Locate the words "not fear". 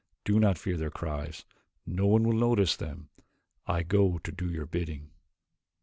0.39-0.77